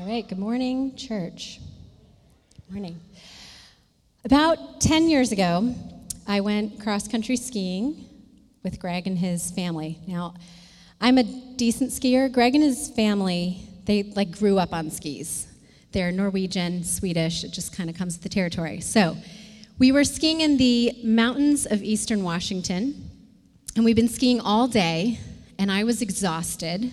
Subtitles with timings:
[0.00, 1.58] All right, good morning, church.
[2.54, 3.00] Good morning.
[4.24, 5.74] About 10 years ago,
[6.24, 8.04] I went cross country skiing
[8.62, 9.98] with Greg and his family.
[10.06, 10.34] Now,
[11.00, 12.30] I'm a decent skier.
[12.30, 15.48] Greg and his family, they like grew up on skis.
[15.90, 18.80] They're Norwegian, Swedish, it just kind of comes with the territory.
[18.80, 19.16] So,
[19.80, 23.10] we were skiing in the mountains of eastern Washington,
[23.74, 25.18] and we've been skiing all day,
[25.58, 26.92] and I was exhausted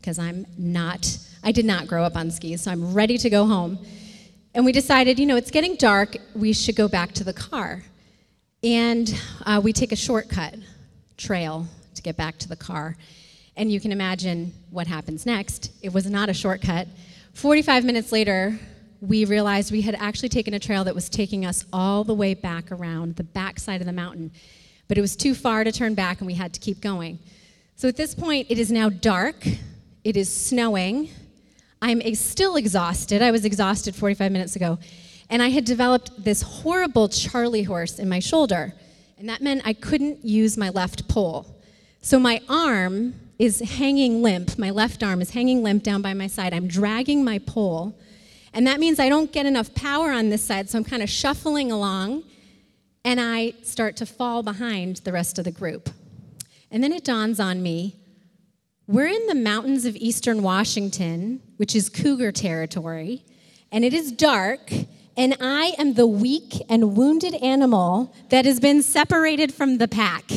[0.00, 3.46] because I'm not, I did not grow up on skis, so I'm ready to go
[3.46, 3.78] home.
[4.54, 7.82] And we decided, you know, it's getting dark, we should go back to the car.
[8.62, 9.14] And
[9.46, 10.56] uh, we take a shortcut
[11.16, 12.96] trail to get back to the car.
[13.56, 15.72] And you can imagine what happens next.
[15.82, 16.88] It was not a shortcut.
[17.34, 18.58] 45 minutes later,
[19.00, 22.34] we realized we had actually taken a trail that was taking us all the way
[22.34, 24.32] back around the back side of the mountain.
[24.88, 27.18] But it was too far to turn back, and we had to keep going.
[27.76, 29.46] So at this point, it is now dark.
[30.02, 31.10] It is snowing.
[31.80, 33.22] I'm still exhausted.
[33.22, 34.78] I was exhausted 45 minutes ago.
[35.30, 38.74] And I had developed this horrible Charlie horse in my shoulder.
[39.18, 41.46] And that meant I couldn't use my left pole.
[42.00, 44.58] So my arm is hanging limp.
[44.58, 46.54] My left arm is hanging limp down by my side.
[46.54, 47.94] I'm dragging my pole.
[48.54, 50.70] And that means I don't get enough power on this side.
[50.70, 52.24] So I'm kind of shuffling along.
[53.04, 55.90] And I start to fall behind the rest of the group.
[56.70, 57.96] And then it dawns on me
[58.88, 63.22] we're in the mountains of eastern Washington, which is cougar territory,
[63.70, 64.72] and it is dark,
[65.14, 70.30] and I am the weak and wounded animal that has been separated from the pack,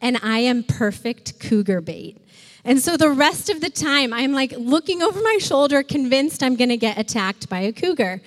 [0.00, 2.16] and I am perfect cougar bait.
[2.64, 6.56] And so the rest of the time, I'm like looking over my shoulder, convinced I'm
[6.56, 8.22] gonna get attacked by a cougar.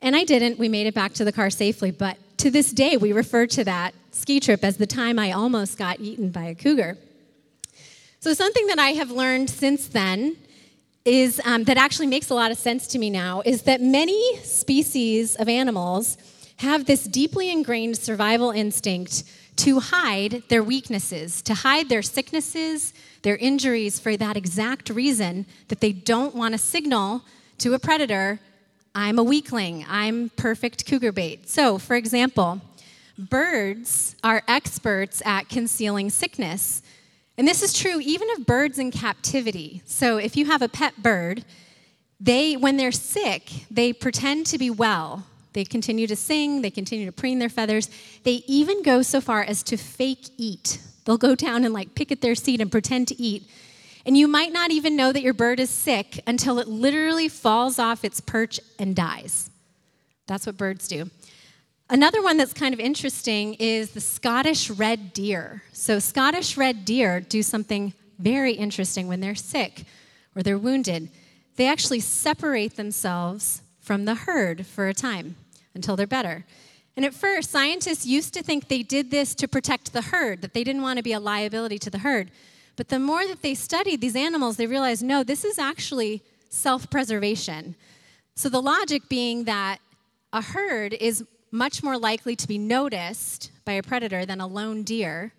[0.00, 0.58] And I didn't.
[0.58, 1.90] We made it back to the car safely.
[1.90, 5.76] But to this day, we refer to that ski trip as the time I almost
[5.76, 6.96] got eaten by a cougar.
[8.20, 10.36] So, something that I have learned since then
[11.04, 14.36] is um, that actually makes a lot of sense to me now is that many
[14.38, 16.18] species of animals
[16.56, 19.22] have this deeply ingrained survival instinct
[19.54, 22.92] to hide their weaknesses, to hide their sicknesses,
[23.22, 27.22] their injuries for that exact reason that they don't want to signal
[27.58, 28.40] to a predator,
[28.96, 31.48] I'm a weakling, I'm perfect cougar bait.
[31.48, 32.60] So, for example,
[33.16, 36.82] birds are experts at concealing sickness.
[37.38, 39.80] And this is true even of birds in captivity.
[39.86, 41.44] So if you have a pet bird,
[42.20, 45.24] they, when they're sick, they pretend to be well.
[45.52, 47.88] They continue to sing, they continue to preen their feathers.
[48.24, 50.80] They even go so far as to fake eat.
[51.04, 53.44] They'll go down and like pick at their seat and pretend to eat.
[54.04, 57.78] And you might not even know that your bird is sick until it literally falls
[57.78, 59.50] off its perch and dies.
[60.26, 61.10] That's what birds do.
[61.90, 65.62] Another one that's kind of interesting is the Scottish red deer.
[65.72, 69.84] So, Scottish red deer do something very interesting when they're sick
[70.36, 71.08] or they're wounded.
[71.56, 75.36] They actually separate themselves from the herd for a time
[75.74, 76.44] until they're better.
[76.94, 80.52] And at first, scientists used to think they did this to protect the herd, that
[80.52, 82.30] they didn't want to be a liability to the herd.
[82.76, 86.90] But the more that they studied these animals, they realized no, this is actually self
[86.90, 87.76] preservation.
[88.34, 89.78] So, the logic being that
[90.34, 94.82] a herd is much more likely to be noticed by a predator than a lone
[94.82, 95.32] deer.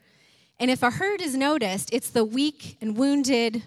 [0.59, 3.63] And if a herd is noticed, it's the weak and wounded,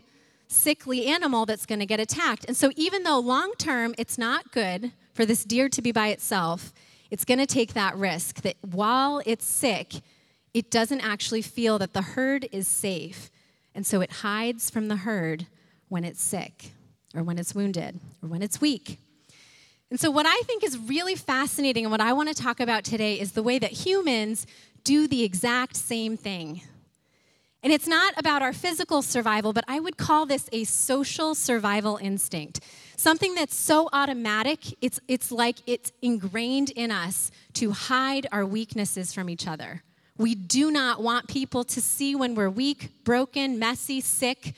[0.49, 2.45] sickly animal that's going to get attacked.
[2.47, 6.09] And so, even though long term it's not good for this deer to be by
[6.09, 6.73] itself,
[7.11, 9.95] it's going to take that risk that while it's sick,
[10.53, 13.31] it doesn't actually feel that the herd is safe.
[13.75, 15.47] And so, it hides from the herd
[15.89, 16.73] when it's sick,
[17.15, 18.99] or when it's wounded, or when it's weak.
[19.93, 22.83] And so, what I think is really fascinating and what I want to talk about
[22.83, 24.47] today is the way that humans
[24.85, 26.63] do the exact same thing.
[27.63, 31.99] And it's not about our physical survival, but I would call this a social survival
[32.01, 32.61] instinct.
[32.97, 39.13] Something that's so automatic, it's, it's like it's ingrained in us to hide our weaknesses
[39.13, 39.83] from each other.
[40.17, 44.55] We do not want people to see when we're weak, broken, messy, sick,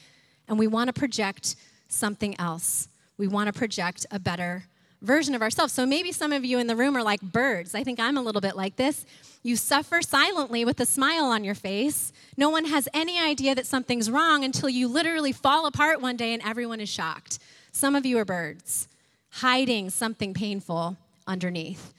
[0.46, 1.56] and we want to project
[1.88, 2.86] something else.
[3.18, 4.66] We want to project a better
[5.04, 5.72] version of ourselves.
[5.72, 7.74] So maybe some of you in the room are like birds.
[7.74, 9.06] I think I'm a little bit like this.
[9.42, 12.12] You suffer silently with a smile on your face.
[12.36, 16.32] No one has any idea that something's wrong until you literally fall apart one day
[16.32, 17.38] and everyone is shocked.
[17.70, 18.88] Some of you are birds,
[19.30, 20.96] hiding something painful
[21.26, 21.92] underneath.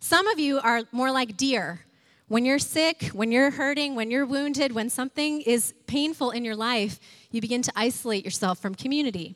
[0.00, 1.80] Some of you are more like deer.
[2.28, 6.56] When you're sick, when you're hurting, when you're wounded, when something is painful in your
[6.56, 9.34] life, you begin to isolate yourself from community.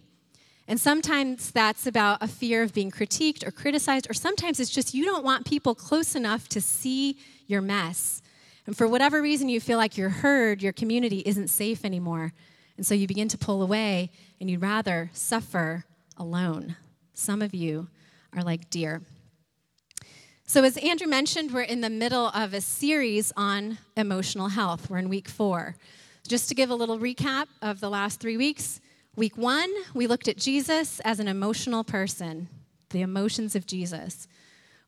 [0.69, 4.93] And sometimes that's about a fear of being critiqued or criticized, or sometimes it's just
[4.93, 7.17] you don't want people close enough to see
[7.47, 8.21] your mess.
[8.67, 12.35] And for whatever reason, you feel like your herd, your community isn't safe anymore.
[12.77, 14.11] And so you begin to pull away
[14.41, 15.85] and you'd rather suffer
[16.19, 16.77] alone
[17.15, 17.89] Some of you
[18.37, 19.03] are like deer.
[20.45, 24.89] So, as Andrew mentioned, we're in the middle of a series on emotional health.
[24.89, 25.77] We're in week four.
[26.27, 28.81] Just to give a little recap of the last three weeks,
[29.17, 32.49] week one, we looked at Jesus as an emotional person,
[32.91, 34.29] the emotions of Jesus.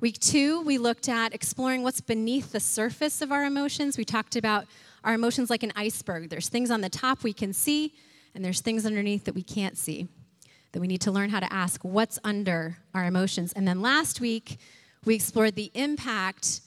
[0.01, 3.99] Week two, we looked at exploring what's beneath the surface of our emotions.
[3.99, 4.67] We talked about
[5.05, 6.31] our emotions like an iceberg.
[6.31, 7.95] There's things on the top we can see,
[8.35, 10.09] and there's things underneath that we can't see.
[10.73, 13.53] That we need to learn how to ask what's under our emotions.
[13.53, 14.59] And then last week,
[15.05, 16.61] we explored the impact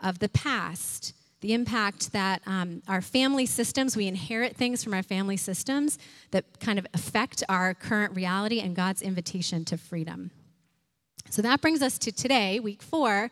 [0.00, 5.02] of the past, the impact that um, our family systems, we inherit things from our
[5.02, 5.98] family systems
[6.32, 10.30] that kind of affect our current reality and God's invitation to freedom.
[11.30, 13.30] So that brings us to today, week four,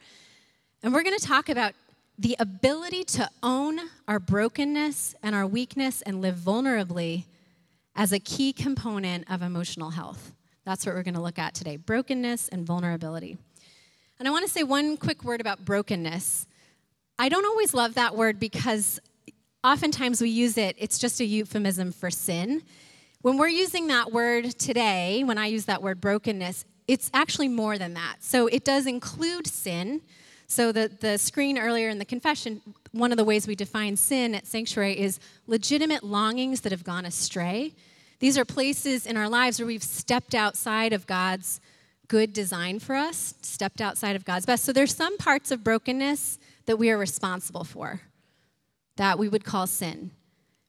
[0.82, 1.72] and we're going to talk about
[2.18, 7.24] the ability to own our brokenness and our weakness and live vulnerably
[7.94, 10.32] as a key component of emotional health.
[10.64, 13.38] That's what we're going to look at today brokenness and vulnerability.
[14.18, 16.46] And I want to say one quick word about brokenness.
[17.18, 19.00] I don't always love that word because
[19.64, 22.62] oftentimes we use it, it's just a euphemism for sin.
[23.22, 27.78] When we're using that word today, when I use that word brokenness, it's actually more
[27.78, 28.16] than that.
[28.20, 30.02] So it does include sin.
[30.46, 32.60] So the, the screen earlier in the confession,
[32.92, 37.04] one of the ways we define sin at Sanctuary is legitimate longings that have gone
[37.04, 37.74] astray.
[38.20, 41.60] These are places in our lives where we've stepped outside of God's
[42.08, 44.64] good design for us, stepped outside of God's best.
[44.64, 48.02] So there's some parts of brokenness that we are responsible for
[48.96, 50.10] that we would call sin.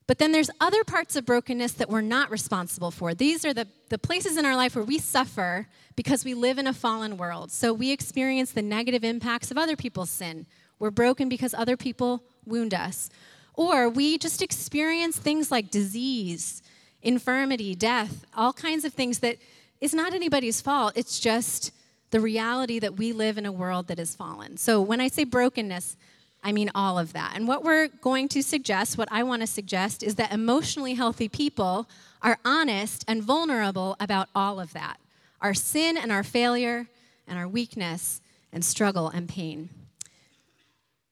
[0.06, 3.14] But then there's other parts of brokenness that we're not responsible for.
[3.14, 5.68] These are the, the places in our life where we suffer
[5.98, 7.52] because we live in a fallen world.
[7.52, 10.46] So we experience the negative impacts of other people's sin.
[10.80, 13.10] We're broken because other people wound us.
[13.54, 16.62] Or we just experience things like disease,
[17.02, 19.38] infirmity, death, all kinds of things that
[19.82, 20.94] is not anybody's fault.
[20.96, 21.72] It's just
[22.12, 24.58] the reality that we live in a world that is fallen.
[24.58, 25.98] So when I say brokenness,
[26.44, 27.34] I mean all of that.
[27.36, 31.28] And what we're going to suggest, what I want to suggest, is that emotionally healthy
[31.28, 31.90] people
[32.22, 35.00] are honest and vulnerable about all of that
[35.40, 36.88] our sin and our failure
[37.28, 38.22] and our weakness
[38.52, 39.70] and struggle and pain.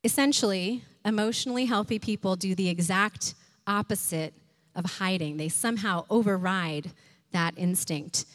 [0.03, 3.35] Essentially, emotionally healthy people do the exact
[3.67, 4.33] opposite
[4.75, 6.91] of hiding, they somehow override
[7.31, 8.25] that instinct.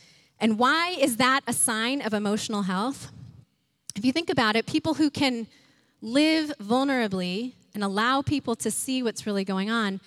[0.41, 3.13] And why is that a sign of emotional health?
[3.95, 5.47] If you think about it, people who can
[6.01, 10.01] live vulnerably and allow people to see what's really going on,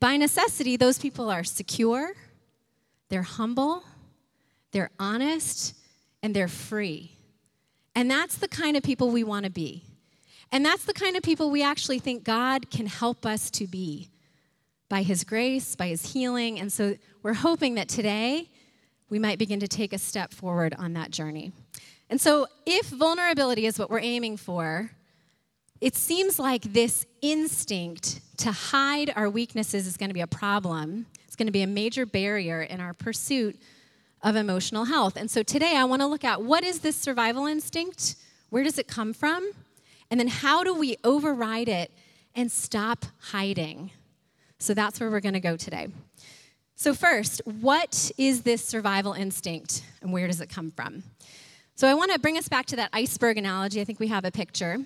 [0.00, 2.12] by necessity, those people are secure,
[3.08, 3.84] they're humble,
[4.72, 5.74] they're honest,
[6.22, 7.12] and they're free.
[7.94, 9.84] And that's the kind of people we want to be.
[10.52, 14.10] And that's the kind of people we actually think God can help us to be
[14.88, 16.60] by His grace, by His healing.
[16.60, 18.50] And so we're hoping that today
[19.08, 21.52] we might begin to take a step forward on that journey.
[22.08, 24.90] And so, if vulnerability is what we're aiming for,
[25.80, 31.06] it seems like this instinct to hide our weaknesses is going to be a problem.
[31.26, 33.60] It's going to be a major barrier in our pursuit
[34.22, 35.16] of emotional health.
[35.16, 38.16] And so, today I want to look at what is this survival instinct?
[38.50, 39.50] Where does it come from?
[40.10, 41.90] And then, how do we override it
[42.34, 43.90] and stop hiding?
[44.58, 45.88] So, that's where we're going to go today.
[46.78, 51.04] So, first, what is this survival instinct and where does it come from?
[51.74, 53.80] So, I want to bring us back to that iceberg analogy.
[53.80, 54.84] I think we have a picture.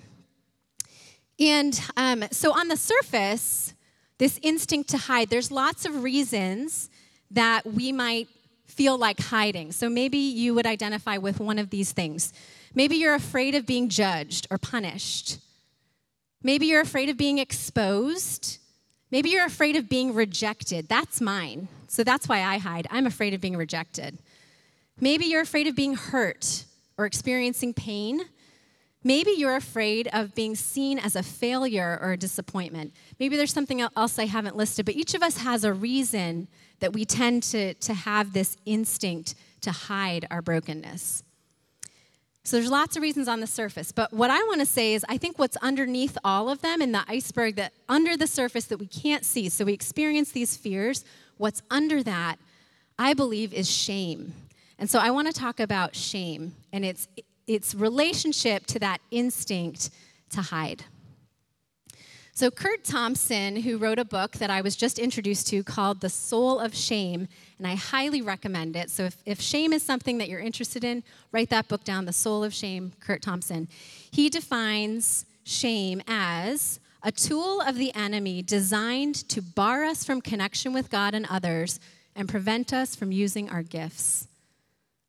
[1.37, 3.73] And um, so, on the surface,
[4.19, 6.89] this instinct to hide, there's lots of reasons
[7.29, 8.29] that we might
[8.67, 9.73] feel like hiding.
[9.73, 12.31] So, maybe you would identify with one of these things.
[12.73, 15.39] Maybe you're afraid of being judged or punished.
[16.41, 18.59] Maybe you're afraid of being exposed.
[19.11, 20.87] Maybe you're afraid of being rejected.
[20.87, 21.67] That's mine.
[21.91, 22.87] So that's why I hide.
[22.89, 24.17] I'm afraid of being rejected.
[25.01, 26.63] Maybe you're afraid of being hurt
[26.97, 28.21] or experiencing pain.
[29.03, 32.93] Maybe you're afraid of being seen as a failure or a disappointment.
[33.19, 36.47] Maybe there's something else I haven't listed, but each of us has a reason
[36.79, 41.23] that we tend to, to have this instinct to hide our brokenness.
[42.43, 45.05] So there's lots of reasons on the surface, but what I want to say is
[45.09, 48.77] I think what's underneath all of them in the iceberg that under the surface that
[48.77, 49.49] we can't see.
[49.49, 51.03] So we experience these fears,
[51.41, 52.35] what's under that
[52.99, 54.33] I believe is shame.
[54.77, 57.07] And so I want to talk about shame and its
[57.47, 59.89] its relationship to that instinct
[60.29, 60.83] to hide.
[62.33, 66.09] So, Curt Thompson, who wrote a book that I was just introduced to called The
[66.09, 68.89] Soul of Shame, and I highly recommend it.
[68.89, 72.13] So, if, if shame is something that you're interested in, write that book down The
[72.13, 73.67] Soul of Shame, Curt Thompson.
[74.11, 80.71] He defines shame as a tool of the enemy designed to bar us from connection
[80.73, 81.79] with God and others
[82.15, 84.27] and prevent us from using our gifts.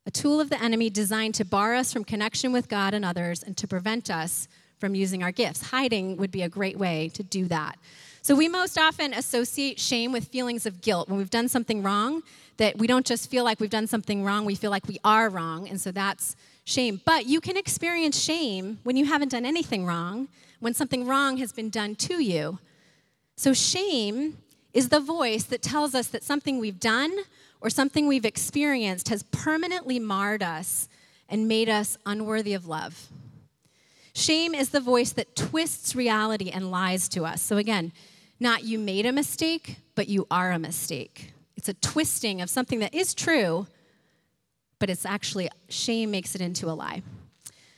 [0.05, 3.41] a tool of the enemy designed to bar us from connection with God and others
[3.41, 5.69] and to prevent us from using our gifts.
[5.69, 7.79] Hiding would be a great way to do that.
[8.21, 11.07] So, we most often associate shame with feelings of guilt.
[11.07, 12.21] When we've done something wrong,
[12.57, 15.29] that we don't just feel like we've done something wrong, we feel like we are
[15.29, 15.69] wrong.
[15.69, 17.01] And so that's shame.
[17.05, 20.27] But you can experience shame when you haven't done anything wrong,
[20.59, 22.59] when something wrong has been done to you.
[23.35, 24.37] So, shame
[24.73, 27.11] is the voice that tells us that something we've done
[27.61, 30.87] or something we've experienced has permanently marred us
[31.29, 33.07] and made us unworthy of love.
[34.13, 37.41] Shame is the voice that twists reality and lies to us.
[37.41, 37.91] So, again,
[38.39, 41.33] not you made a mistake, but you are a mistake.
[41.55, 43.67] It's a twisting of something that is true,
[44.83, 47.01] but it's actually, shame makes it into a lie.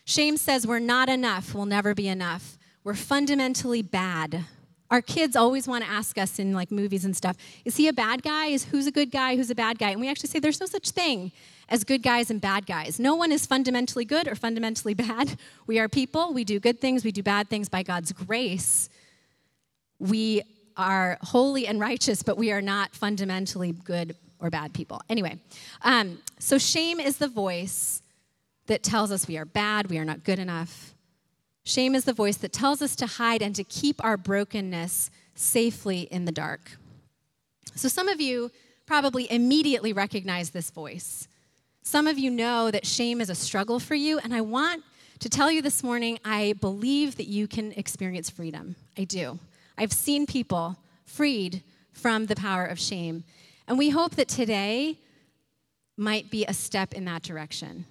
[0.06, 2.58] Shame says we're not enough, we'll never be enough.
[2.84, 4.46] We're fundamentally bad.
[4.90, 7.94] Our kids always want to ask us in like movies and stuff, is he a
[7.94, 8.48] bad guy?
[8.48, 9.36] Is who's a good guy?
[9.36, 9.92] Who's a bad guy?
[9.92, 11.32] And we actually say there's no such thing
[11.70, 13.00] as good guys and bad guys.
[13.00, 15.38] No one is fundamentally good or fundamentally bad.
[15.68, 18.90] We are people, we do good things, we do bad things by God's grace.
[20.00, 20.42] We
[20.76, 25.02] are holy and righteous, but we are not fundamentally good or bad people.
[25.10, 25.40] Anyway,
[25.82, 28.02] um, so shame is the voice
[28.68, 30.94] that tells us we are bad, we are not good enough.
[31.64, 36.02] Shame is the voice that tells us to hide and to keep our brokenness safely
[36.02, 36.78] in the dark.
[37.76, 38.52] So some of you
[38.86, 41.28] probably immediately recognize this voice.
[41.82, 44.84] Some of you know that shame is a struggle for you, and I want
[45.20, 48.76] to tell you this morning I believe that you can experience freedom.
[48.98, 49.40] I do.
[49.78, 53.24] I've seen people freed from the power of shame.
[53.68, 55.00] And we hope that today
[55.98, 57.86] might be a step in that direction.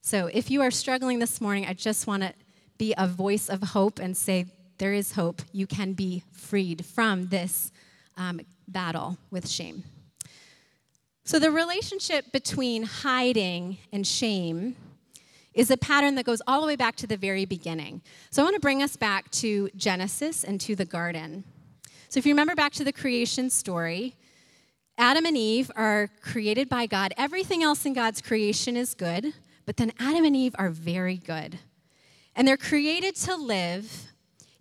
[0.00, 2.32] So if you are struggling this morning, I just want to
[2.78, 4.46] be a voice of hope and say,
[4.78, 5.42] there is hope.
[5.52, 7.72] You can be freed from this
[8.16, 9.84] um, battle with shame.
[11.24, 14.76] So, the relationship between hiding and shame
[15.52, 18.00] is a pattern that goes all the way back to the very beginning.
[18.30, 21.44] So, I want to bring us back to Genesis and to the garden.
[22.08, 24.16] So, if you remember back to the creation story,
[25.00, 27.14] Adam and Eve are created by God.
[27.16, 29.32] Everything else in God's creation is good,
[29.64, 31.60] but then Adam and Eve are very good.
[32.34, 34.12] And they're created to live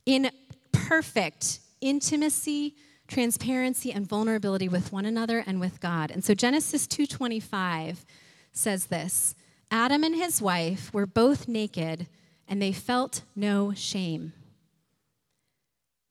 [0.06, 0.30] in
[0.72, 2.76] perfect intimacy,
[3.08, 6.12] transparency, and vulnerability with one another and with God.
[6.12, 8.06] And so Genesis 2:25
[8.52, 9.34] says this:
[9.72, 12.08] Adam and his wife were both naked,
[12.48, 14.34] and they felt no shame.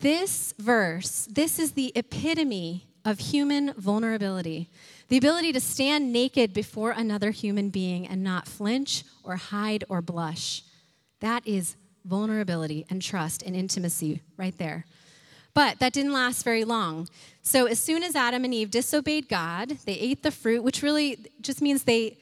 [0.01, 4.69] This verse, this is the epitome of human vulnerability.
[5.09, 10.03] The ability to stand naked before another human being and not flinch or hide or
[10.03, 10.65] blush.
[11.21, 14.85] That is vulnerability and trust and intimacy right there.
[15.55, 17.09] But that didn't last very long.
[17.43, 21.17] So, as soon as Adam and Eve disobeyed God, they ate the fruit, which really
[21.41, 22.19] just means they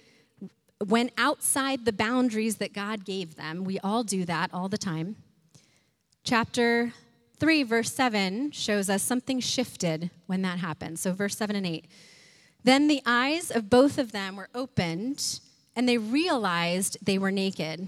[0.87, 3.65] went outside the boundaries that God gave them.
[3.65, 5.17] We all do that all the time.
[6.23, 6.93] Chapter
[7.45, 10.99] 3, verse 7 shows us something shifted when that happened.
[10.99, 11.87] So, verse 7 and 8.
[12.63, 15.41] Then the eyes of both of them were opened,
[15.77, 17.87] and they realized they were naked.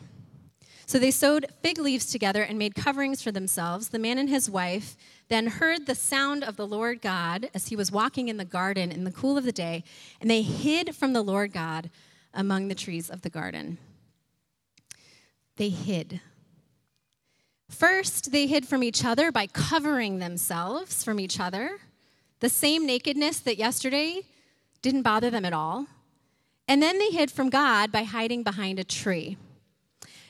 [0.84, 3.88] So they sewed fig leaves together and made coverings for themselves.
[3.88, 4.94] The man and his wife
[5.28, 8.92] then heard the sound of the Lord God as he was walking in the garden
[8.92, 9.84] in the cool of the day,
[10.20, 11.88] and they hid from the Lord God
[12.34, 13.78] among the trees of the garden.
[15.56, 16.20] They hid.
[17.68, 21.78] First, they hid from each other by covering themselves from each other.
[22.40, 24.22] The same nakedness that yesterday
[24.82, 25.86] didn't bother them at all.
[26.68, 29.36] And then they hid from God by hiding behind a tree.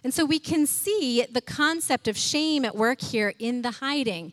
[0.05, 4.33] And so we can see the concept of shame at work here in the hiding.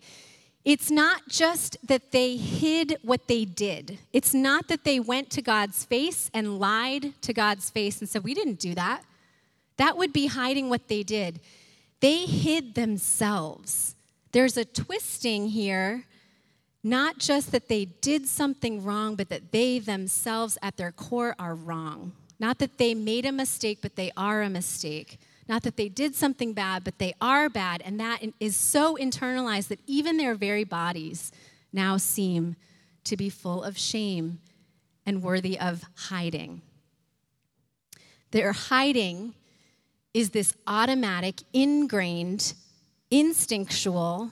[0.63, 3.98] It's not just that they hid what they did.
[4.13, 8.24] It's not that they went to God's face and lied to God's face and said,
[8.24, 9.03] We didn't do that.
[9.77, 11.39] That would be hiding what they did.
[12.03, 13.95] They hid themselves.
[14.33, 16.03] There's a twisting here,
[16.83, 21.55] not just that they did something wrong, but that they themselves at their core are
[21.55, 22.12] wrong.
[22.39, 25.17] Not that they made a mistake, but they are a mistake.
[25.48, 27.81] Not that they did something bad, but they are bad.
[27.86, 31.31] And that is so internalized that even their very bodies
[31.72, 32.57] now seem
[33.05, 34.39] to be full of shame
[35.05, 36.63] and worthy of hiding.
[38.31, 39.36] Their hiding
[40.13, 42.53] is this automatic, ingrained,
[43.10, 44.32] instinctual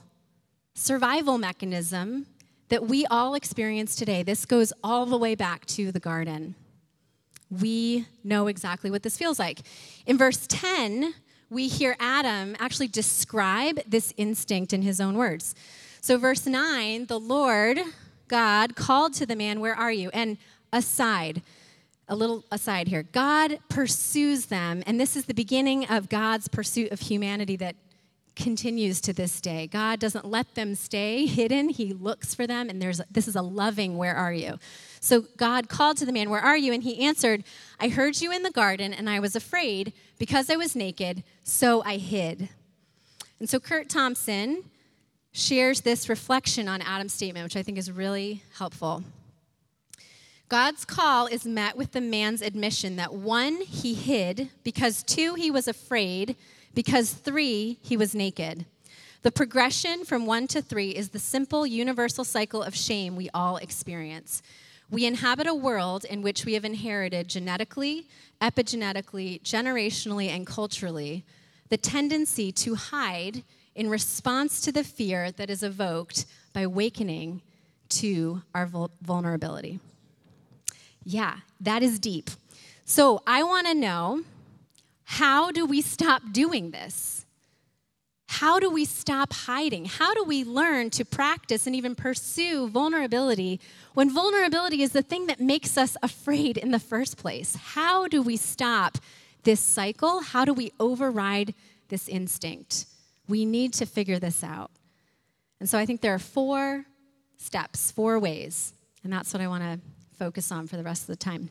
[0.74, 2.26] survival mechanism
[2.70, 4.24] that we all experience today.
[4.24, 6.56] This goes all the way back to the garden.
[7.50, 9.60] We know exactly what this feels like.
[10.06, 11.14] In verse 10,
[11.50, 15.54] we hear Adam actually describe this instinct in his own words.
[16.00, 17.80] So, verse 9, the Lord
[18.30, 20.10] God called to the man, Where are you?
[20.14, 20.38] And
[20.72, 21.42] aside,
[22.12, 23.04] a little aside here.
[23.04, 27.78] God pursues them, and this is the beginning of God's pursuit of humanity that
[28.36, 29.68] continues to this day.
[29.68, 31.70] God doesn't let them stay hidden.
[31.70, 34.58] He looks for them and there's this is a loving where are you?
[35.02, 37.44] So God called to the man, "Where are you?" and he answered,
[37.78, 41.84] "I heard you in the garden and I was afraid because I was naked, so
[41.84, 42.50] I hid."
[43.40, 44.64] And so Curt Thompson
[45.34, 49.04] shares this reflection on Adam's statement, which I think is really helpful.
[50.52, 55.50] God's call is met with the man's admission that one, he hid, because two, he
[55.50, 56.36] was afraid,
[56.74, 58.66] because three, he was naked.
[59.22, 63.56] The progression from one to three is the simple universal cycle of shame we all
[63.56, 64.42] experience.
[64.90, 68.10] We inhabit a world in which we have inherited genetically,
[68.42, 71.24] epigenetically, generationally, and culturally
[71.70, 77.42] the tendency to hide in response to the fear that is evoked by awakening
[77.88, 78.70] to our
[79.02, 79.80] vulnerability.
[81.04, 82.30] Yeah, that is deep.
[82.86, 84.24] So I want to know
[85.04, 87.26] how do we stop doing this?
[88.28, 89.86] How do we stop hiding?
[89.86, 93.60] How do we learn to practice and even pursue vulnerability
[93.94, 97.56] when vulnerability is the thing that makes us afraid in the first place?
[97.56, 98.98] How do we stop
[99.44, 100.22] this cycle?
[100.22, 101.54] How do we override
[101.90, 102.86] this instinct?
[103.28, 104.72] We need to figure this out.
[105.60, 106.86] And so I think there are four
[107.38, 109.80] steps, four ways, and that's what I want to
[110.22, 111.50] focus on for the rest of the time.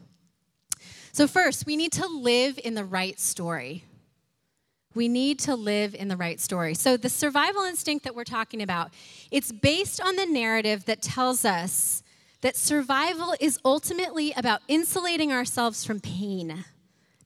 [1.10, 3.82] So, first, we need to live in the right story.
[4.94, 6.74] We need to live in the right story.
[6.74, 8.92] So, the survival instinct that we're talking about,
[9.32, 12.04] it's based on the narrative that tells us
[12.42, 16.64] that survival is ultimately about insulating ourselves from pain.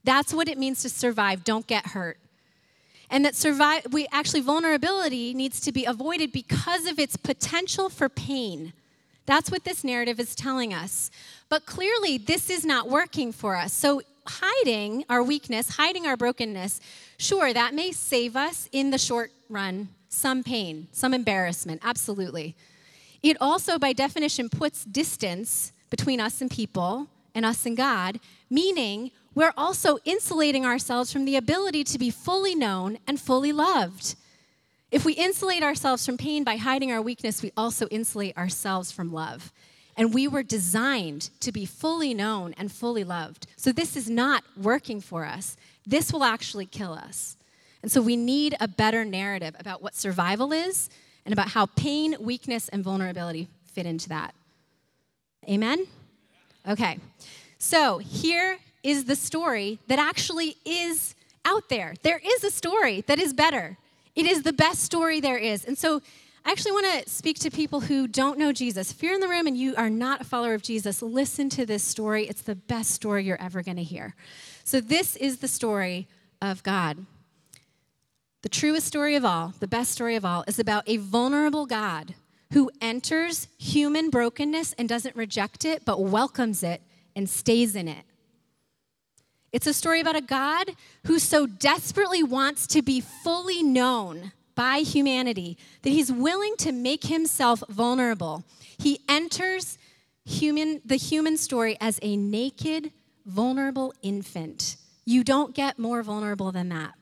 [0.02, 1.44] That's what it means to survive.
[1.44, 2.16] Don't get hurt.
[3.10, 8.08] And that survive we actually vulnerability needs to be avoided because of its potential for
[8.08, 8.72] pain.
[9.26, 11.10] That's what this narrative is telling us.
[11.48, 13.72] But clearly, this is not working for us.
[13.72, 16.80] So, hiding our weakness, hiding our brokenness,
[17.18, 22.54] sure, that may save us in the short run some pain, some embarrassment, absolutely.
[23.22, 29.10] It also, by definition, puts distance between us and people and us and God, meaning
[29.34, 34.14] we're also insulating ourselves from the ability to be fully known and fully loved.
[34.94, 39.12] If we insulate ourselves from pain by hiding our weakness, we also insulate ourselves from
[39.12, 39.52] love.
[39.96, 43.48] And we were designed to be fully known and fully loved.
[43.56, 45.56] So this is not working for us.
[45.84, 47.36] This will actually kill us.
[47.82, 50.88] And so we need a better narrative about what survival is
[51.24, 54.32] and about how pain, weakness, and vulnerability fit into that.
[55.50, 55.88] Amen?
[56.68, 57.00] Okay.
[57.58, 61.94] So here is the story that actually is out there.
[62.04, 63.76] There is a story that is better.
[64.14, 65.64] It is the best story there is.
[65.64, 66.00] And so
[66.44, 68.90] I actually want to speak to people who don't know Jesus.
[68.90, 71.64] If you're in the room and you are not a follower of Jesus, listen to
[71.64, 72.26] this story.
[72.28, 74.14] It's the best story you're ever going to hear.
[74.62, 76.06] So, this is the story
[76.42, 77.06] of God.
[78.42, 82.14] The truest story of all, the best story of all, is about a vulnerable God
[82.52, 86.82] who enters human brokenness and doesn't reject it, but welcomes it
[87.16, 88.04] and stays in it.
[89.54, 90.72] It's a story about a God
[91.06, 97.04] who so desperately wants to be fully known by humanity that he's willing to make
[97.04, 98.42] himself vulnerable.
[98.78, 99.78] He enters
[100.24, 102.90] human, the human story as a naked,
[103.26, 104.76] vulnerable infant.
[105.04, 106.94] You don't get more vulnerable than that.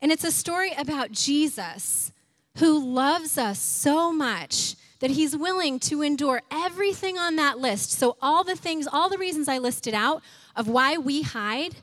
[0.00, 2.12] And it's a story about Jesus
[2.56, 7.92] who loves us so much that he's willing to endure everything on that list.
[7.92, 10.22] So, all the things, all the reasons I listed out
[10.56, 11.76] of why we hide,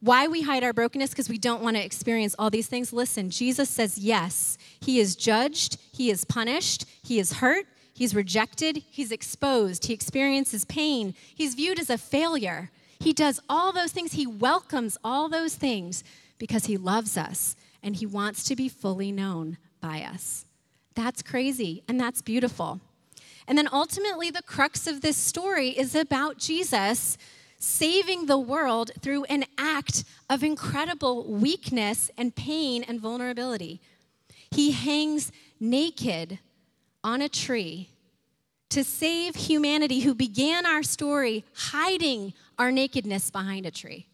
[0.00, 2.92] why we hide our brokenness because we don't want to experience all these things.
[2.92, 4.56] Listen, Jesus says yes.
[4.80, 10.64] He is judged, he is punished, he is hurt, he's rejected, he's exposed, he experiences
[10.64, 12.70] pain, he's viewed as a failure.
[12.98, 16.04] He does all those things, he welcomes all those things
[16.38, 20.44] because he loves us and he wants to be fully known by us.
[20.94, 22.80] That's crazy and that's beautiful.
[23.46, 27.18] And then ultimately, the crux of this story is about Jesus
[27.60, 33.80] saving the world through an act of incredible weakness and pain and vulnerability.
[34.50, 36.38] He hangs naked
[37.04, 37.90] on a tree
[38.70, 44.06] to save humanity who began our story hiding our nakedness behind a tree.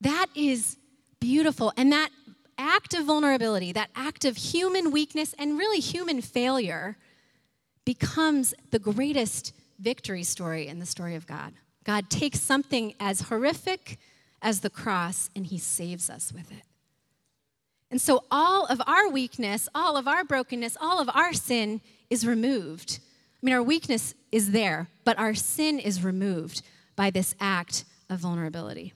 [0.00, 0.76] That is
[1.18, 1.72] beautiful.
[1.76, 2.10] And that
[2.56, 6.96] act of vulnerability, that act of human weakness and really human failure,
[7.84, 11.54] becomes the greatest victory story in the story of God.
[11.90, 13.98] God takes something as horrific
[14.40, 16.62] as the cross and he saves us with it.
[17.90, 22.24] And so all of our weakness, all of our brokenness, all of our sin is
[22.24, 23.00] removed.
[23.02, 26.62] I mean, our weakness is there, but our sin is removed
[26.94, 28.92] by this act of vulnerability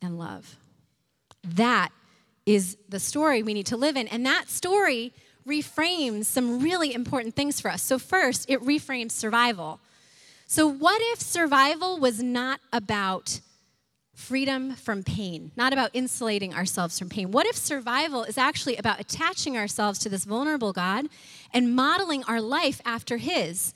[0.00, 0.58] and love.
[1.42, 1.88] That
[2.46, 4.06] is the story we need to live in.
[4.06, 5.12] And that story
[5.44, 7.82] reframes some really important things for us.
[7.82, 9.80] So, first, it reframes survival.
[10.50, 13.40] So, what if survival was not about
[14.14, 17.30] freedom from pain, not about insulating ourselves from pain?
[17.30, 21.08] What if survival is actually about attaching ourselves to this vulnerable God
[21.52, 23.74] and modeling our life after His?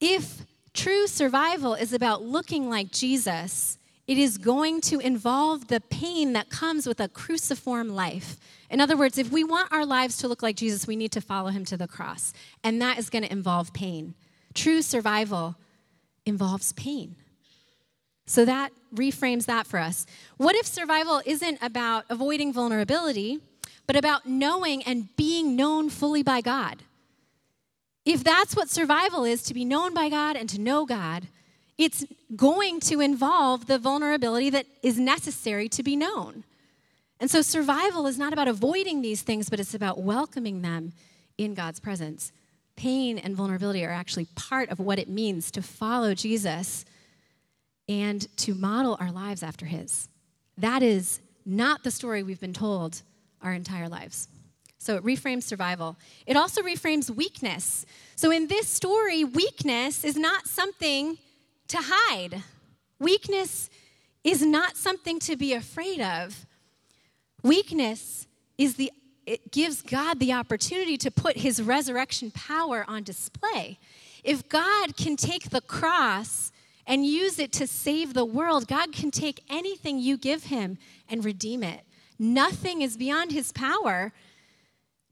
[0.00, 6.32] If true survival is about looking like Jesus, it is going to involve the pain
[6.32, 8.38] that comes with a cruciform life.
[8.70, 11.20] In other words, if we want our lives to look like Jesus, we need to
[11.20, 12.32] follow him to the cross.
[12.64, 14.14] And that is going to involve pain.
[14.54, 15.56] True survival
[16.24, 17.16] involves pain.
[18.26, 20.06] So that reframes that for us.
[20.36, 23.40] What if survival isn't about avoiding vulnerability,
[23.86, 26.82] but about knowing and being known fully by God?
[28.04, 31.26] If that's what survival is, to be known by God and to know God,
[31.76, 32.04] it's
[32.36, 36.44] going to involve the vulnerability that is necessary to be known.
[37.20, 40.92] And so survival is not about avoiding these things, but it's about welcoming them
[41.38, 42.32] in God's presence.
[42.76, 46.84] Pain and vulnerability are actually part of what it means to follow Jesus
[47.88, 50.08] and to model our lives after his.
[50.58, 53.02] That is not the story we've been told
[53.42, 54.28] our entire lives.
[54.78, 55.96] So it reframes survival.
[56.26, 57.86] It also reframes weakness.
[58.16, 61.18] So in this story, weakness is not something
[61.68, 62.42] to hide.
[62.98, 63.70] Weakness
[64.22, 66.46] is not something to be afraid of.
[67.42, 68.26] Weakness
[68.58, 68.92] is the
[69.26, 73.78] it gives God the opportunity to put his resurrection power on display.
[74.22, 76.52] If God can take the cross
[76.86, 81.24] and use it to save the world, God can take anything you give him and
[81.24, 81.82] redeem it.
[82.18, 84.12] Nothing is beyond his power.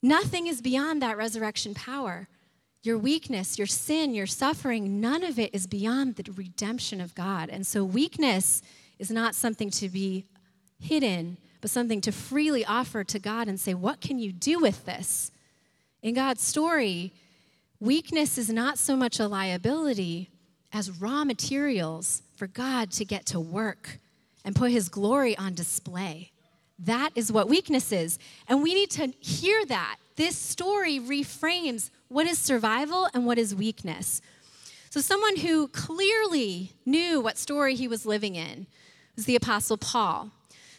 [0.02, 2.28] Nothing is beyond that resurrection power
[2.82, 7.48] your weakness, your sin, your suffering, none of it is beyond the redemption of God.
[7.48, 8.62] And so, weakness
[8.98, 10.26] is not something to be
[10.80, 14.84] hidden, but something to freely offer to God and say, What can you do with
[14.84, 15.30] this?
[16.02, 17.12] In God's story,
[17.80, 20.28] weakness is not so much a liability
[20.72, 23.98] as raw materials for God to get to work
[24.44, 26.32] and put his glory on display.
[26.80, 28.18] That is what weakness is.
[28.48, 29.96] And we need to hear that.
[30.16, 34.20] This story reframes what is survival and what is weakness.
[34.90, 38.66] So, someone who clearly knew what story he was living in
[39.14, 40.30] was the Apostle Paul.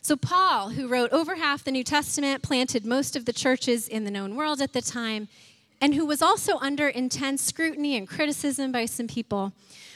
[0.05, 4.03] So, Paul, who wrote over half the New Testament, planted most of the churches in
[4.03, 5.29] the known world at the time,
[5.79, 9.53] and who was also under intense scrutiny and criticism by some people,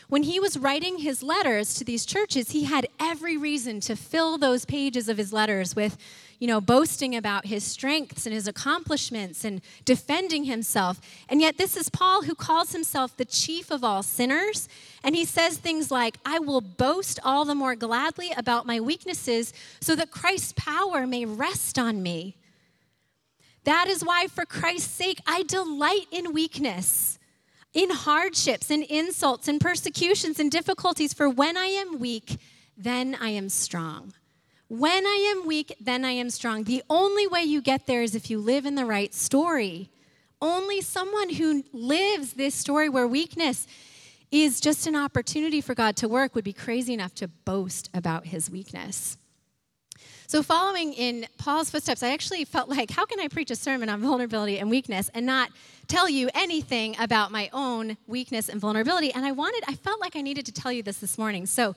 [0.08, 4.38] when he was writing his letters to these churches, he had every reason to fill
[4.38, 5.98] those pages of his letters with
[6.40, 11.02] you know, boasting about his strengths and his accomplishments and defending himself.
[11.30, 14.70] And yet, this is Paul who calls himself the chief of all sinners.
[15.04, 19.52] And he says things like, I will boast all the more gladly about my weaknesses
[19.82, 22.36] so that Christ's power may rest on me.
[23.64, 27.20] That is why, for Christ's sake, I delight in weakness,
[27.74, 31.14] in hardships, and insults, and persecutions, and difficulties.
[31.14, 32.38] For when I am weak,
[32.78, 34.14] then I am strong.
[34.70, 36.66] When I am weak, then I am strong.
[36.66, 39.90] The only way you get there is if you live in the right story.
[40.42, 43.66] Only someone who lives this story where weakness
[44.30, 48.26] is just an opportunity for God to work would be crazy enough to boast about
[48.26, 49.18] his weakness.
[50.28, 53.88] So, following in Paul's footsteps, I actually felt like, how can I preach a sermon
[53.88, 55.50] on vulnerability and weakness and not
[55.88, 59.14] tell you anything about my own weakness and vulnerability?
[59.14, 61.46] And I wanted, I felt like I needed to tell you this this morning.
[61.46, 61.76] So,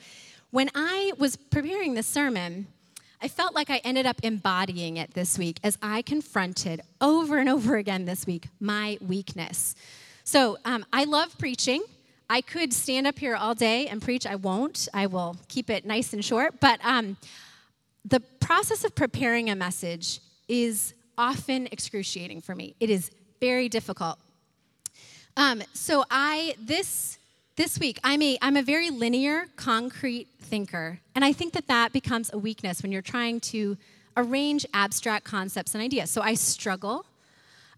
[0.50, 2.66] when I was preparing the sermon,
[3.23, 7.51] I felt like I ended up embodying it this week as I confronted over and
[7.51, 9.75] over again this week my weakness.
[10.25, 11.83] So um, I love preaching.
[12.31, 14.25] I could stand up here all day and preach.
[14.25, 14.89] I won't.
[14.95, 16.61] I will keep it nice and short.
[16.61, 17.19] But um,
[18.07, 22.75] the process of preparing a message is often excruciating for me.
[22.81, 24.19] It is very difficult.
[25.37, 27.19] Um, so I this
[27.61, 30.99] this week I'm a I'm a very linear, concrete thinker.
[31.14, 33.77] And I think that that becomes a weakness when you're trying to
[34.16, 36.11] arrange abstract concepts and ideas.
[36.11, 37.05] So I struggle.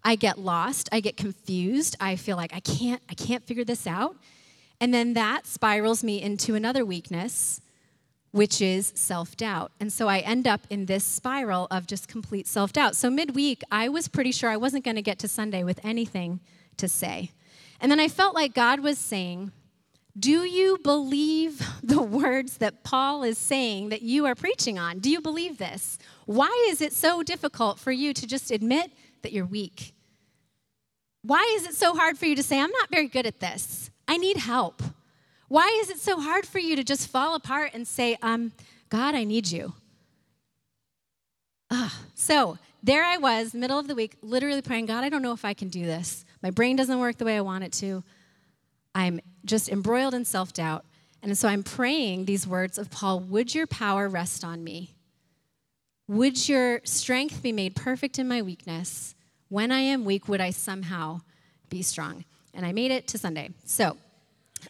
[0.01, 1.97] I get lost, I get confused.
[1.99, 4.15] I feel like I can't I can't figure this out.
[4.79, 7.59] And then that spirals me into another weakness,
[8.31, 9.73] which is self-doubt.
[9.81, 12.95] And so I end up in this spiral of just complete self-doubt.
[12.95, 16.39] So midweek, I was pretty sure I wasn't going to get to Sunday with anything
[16.77, 17.31] to say.
[17.81, 19.51] And then I felt like God was saying,
[20.17, 24.99] do you believe the words that Paul is saying that you are preaching on?
[24.99, 25.97] Do you believe this?
[26.25, 28.91] Why is it so difficult for you to just admit
[29.23, 29.93] that you're weak?
[31.23, 33.89] Why is it so hard for you to say, I'm not very good at this?
[34.07, 34.83] I need help.
[35.47, 38.51] Why is it so hard for you to just fall apart and say, um,
[38.89, 39.73] God, I need you?
[41.71, 45.31] Ah, so there I was, middle of the week, literally praying, God, I don't know
[45.31, 46.25] if I can do this.
[46.41, 48.03] My brain doesn't work the way I want it to.
[48.95, 50.85] I'm just embroiled in self doubt.
[51.21, 54.95] And so I'm praying these words of Paul Would your power rest on me?
[56.07, 59.15] Would your strength be made perfect in my weakness?
[59.47, 61.21] When I am weak, would I somehow
[61.69, 62.25] be strong?
[62.53, 63.51] And I made it to Sunday.
[63.65, 63.97] So,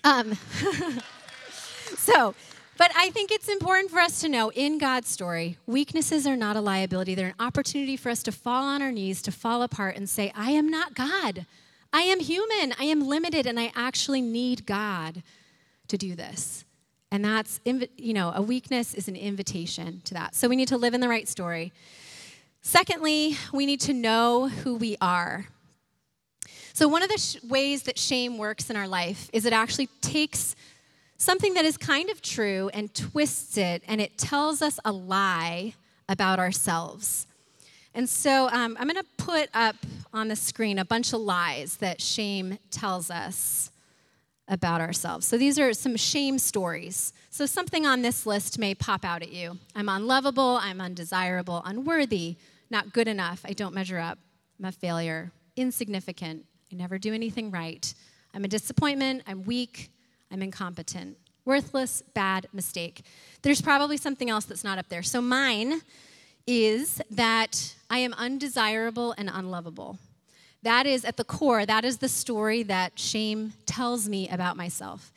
[0.03, 0.33] um,
[1.97, 2.35] so,
[2.77, 6.55] but I think it's important for us to know in God's story, weaknesses are not
[6.55, 7.15] a liability.
[7.15, 10.31] They're an opportunity for us to fall on our knees, to fall apart and say,
[10.35, 11.45] I am not God.
[11.93, 12.73] I am human.
[12.79, 15.21] I am limited, and I actually need God
[15.87, 16.65] to do this.
[17.11, 20.33] And that's, you know, a weakness is an invitation to that.
[20.33, 21.71] So we need to live in the right story.
[22.61, 25.45] Secondly, we need to know who we are.
[26.73, 29.89] So, one of the sh- ways that shame works in our life is it actually
[30.01, 30.55] takes
[31.17, 35.75] something that is kind of true and twists it, and it tells us a lie
[36.09, 37.27] about ourselves.
[37.95, 39.75] And so um, I'm going to put up
[40.13, 43.71] on the screen a bunch of lies that shame tells us
[44.47, 45.25] about ourselves.
[45.25, 47.13] So these are some shame stories.
[47.29, 49.57] So something on this list may pop out at you.
[49.75, 52.35] I'm unlovable, I'm undesirable, unworthy,
[52.69, 54.19] not good enough, I don't measure up,
[54.59, 57.93] I'm a failure, insignificant, I never do anything right.
[58.33, 59.91] I'm a disappointment, I'm weak,
[60.31, 63.05] I'm incompetent, worthless, bad, mistake.
[63.43, 65.03] There's probably something else that's not up there.
[65.03, 65.81] So mine
[66.45, 69.97] is that I am undesirable and unlovable.
[70.63, 75.11] That is at the core, that is the story that shame tells me about myself.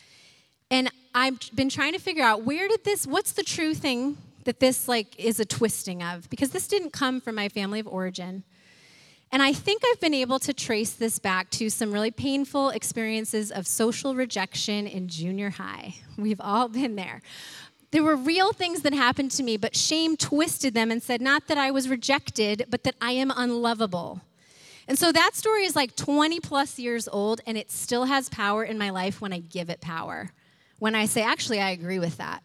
[0.70, 4.60] And I've been trying to figure out where did this, what's the true thing that
[4.60, 6.28] this like is a twisting of?
[6.30, 8.42] Because this didn't come from my family of origin.
[9.32, 13.50] And I think I've been able to trace this back to some really painful experiences
[13.50, 15.96] of social rejection in junior high.
[16.16, 17.22] We've all been there.
[17.96, 21.46] There were real things that happened to me, but shame twisted them and said, not
[21.46, 24.20] that I was rejected, but that I am unlovable.
[24.86, 28.64] And so that story is like 20 plus years old, and it still has power
[28.64, 30.30] in my life when I give it power.
[30.78, 32.42] When I say, actually, I agree with that.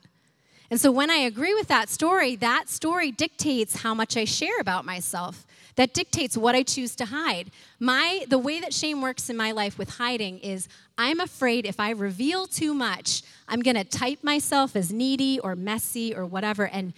[0.69, 4.57] And so when I agree with that story, that story dictates how much I share
[4.61, 5.45] about myself.
[5.75, 7.51] That dictates what I choose to hide.
[7.79, 11.79] My the way that shame works in my life with hiding is I'm afraid if
[11.79, 16.67] I reveal too much, I'm going to type myself as needy or messy or whatever
[16.67, 16.93] and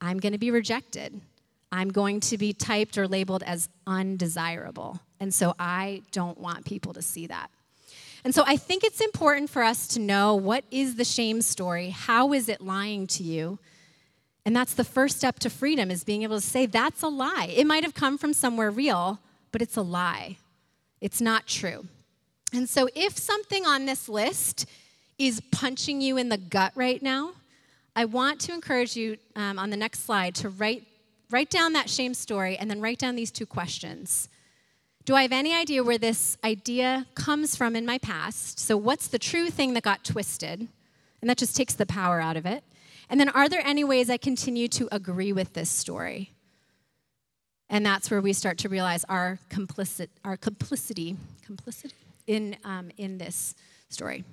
[0.00, 1.20] I'm going to be rejected.
[1.70, 5.00] I'm going to be typed or labeled as undesirable.
[5.20, 7.50] And so I don't want people to see that.
[8.24, 11.90] And so I think it's important for us to know what is the shame story?
[11.90, 13.58] How is it lying to you?
[14.48, 17.52] And that's the first step to freedom is being able to say that's a lie.
[17.54, 19.20] It might have come from somewhere real,
[19.52, 20.38] but it's a lie.
[21.02, 21.84] It's not true.
[22.54, 24.64] And so if something on this list
[25.18, 27.32] is punching you in the gut right now,
[27.94, 30.82] I want to encourage you um, on the next slide to write
[31.30, 34.30] write down that shame story and then write down these two questions.
[35.04, 38.58] Do I have any idea where this idea comes from in my past?
[38.58, 40.68] So, what's the true thing that got twisted?
[41.20, 42.64] And that just takes the power out of it.
[43.10, 46.32] And then, are there any ways I continue to agree with this story?
[47.70, 51.94] And that's where we start to realize our complicit, our complicity, complicity
[52.26, 53.54] in, um, in this
[53.90, 54.24] story.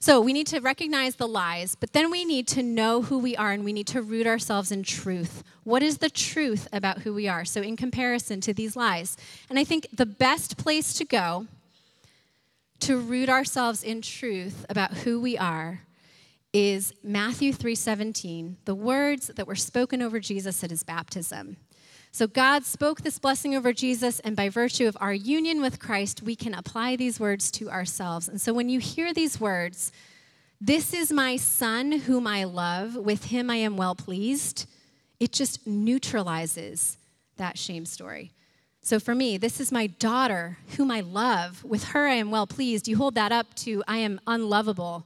[0.00, 3.36] So we need to recognize the lies, but then we need to know who we
[3.36, 5.42] are and we need to root ourselves in truth.
[5.64, 7.44] What is the truth about who we are?
[7.44, 9.16] So, in comparison to these lies.
[9.48, 11.46] And I think the best place to go
[12.80, 15.80] to root ourselves in truth about who we are
[16.52, 21.56] is Matthew 3:17, the words that were spoken over Jesus at his baptism.
[22.12, 26.22] So God spoke this blessing over Jesus, and by virtue of our union with Christ,
[26.22, 28.26] we can apply these words to ourselves.
[28.26, 29.92] And so when you hear these words,
[30.58, 34.66] this is my son whom I love, with him I am well pleased,
[35.20, 36.96] it just neutralizes
[37.36, 38.32] that shame story.
[38.80, 41.64] So for me, this is my daughter whom I love.
[41.64, 42.88] With her I am well pleased.
[42.88, 45.04] You hold that up to I am unlovable.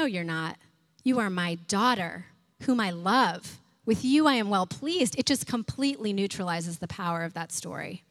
[0.00, 0.56] No, you're not.
[1.04, 2.24] You are my daughter
[2.62, 3.58] whom I love.
[3.84, 5.14] With you, I am well pleased.
[5.18, 8.02] It just completely neutralizes the power of that story.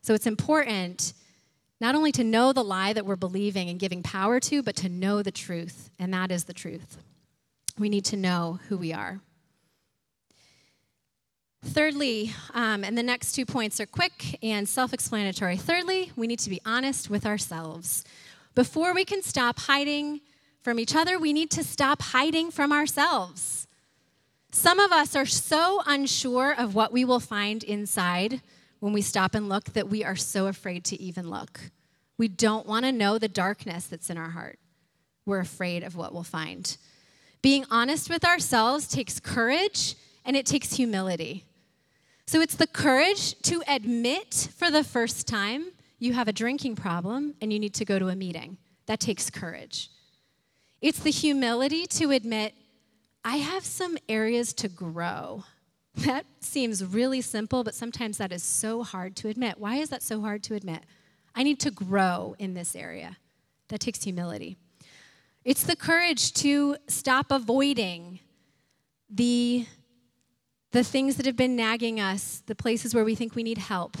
[0.00, 1.12] So it's important
[1.82, 4.88] not only to know the lie that we're believing and giving power to, but to
[4.88, 6.96] know the truth, and that is the truth.
[7.78, 9.20] We need to know who we are.
[11.62, 15.58] Thirdly, um, and the next two points are quick and self explanatory.
[15.58, 18.02] Thirdly, we need to be honest with ourselves.
[18.54, 20.22] Before we can stop hiding
[20.62, 23.66] from each other, we need to stop hiding from ourselves.
[24.52, 28.40] Some of us are so unsure of what we will find inside
[28.80, 31.60] when we stop and look that we are so afraid to even look.
[32.18, 34.58] We don't want to know the darkness that's in our heart.
[35.26, 36.76] we're afraid of what we'll find.
[37.42, 39.94] Being honest with ourselves takes courage
[40.24, 41.44] and it takes humility.
[42.26, 47.34] So it's the courage to admit for the first time you have a drinking problem
[47.40, 48.56] and you need to go to a meeting.
[48.86, 49.90] That takes courage.
[50.80, 52.54] It's the humility to admit,
[53.24, 55.44] I have some areas to grow.
[55.94, 59.58] That seems really simple, but sometimes that is so hard to admit.
[59.58, 60.84] Why is that so hard to admit?
[61.34, 63.18] I need to grow in this area.
[63.68, 64.56] That takes humility.
[65.44, 68.20] It's the courage to stop avoiding
[69.08, 69.66] the,
[70.72, 73.96] the things that have been nagging us, the places where we think we need help.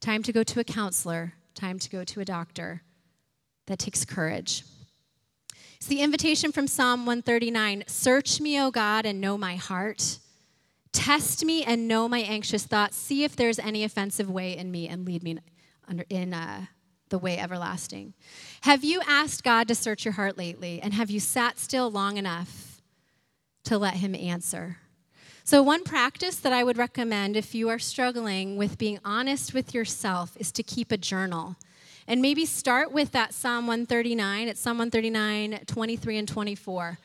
[0.00, 2.82] Time to go to a counselor, time to go to a doctor.
[3.66, 4.64] That takes courage.
[5.80, 10.18] It's the invitation from Psalm 139 Search me, O God, and know my heart.
[10.92, 12.98] Test me and know my anxious thoughts.
[12.98, 15.38] See if there's any offensive way in me and lead me
[16.10, 16.66] in uh,
[17.08, 18.12] the way everlasting.
[18.60, 20.82] Have you asked God to search your heart lately?
[20.82, 22.82] And have you sat still long enough
[23.64, 24.76] to let Him answer?
[25.44, 29.72] So, one practice that I would recommend if you are struggling with being honest with
[29.72, 31.56] yourself is to keep a journal.
[32.06, 34.48] And maybe start with that Psalm 139.
[34.48, 36.98] It's Psalm 139, 23 and 24.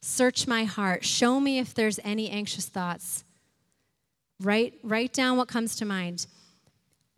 [0.00, 1.04] Search my heart.
[1.04, 3.24] Show me if there's any anxious thoughts.
[4.40, 6.26] Write, write down what comes to mind.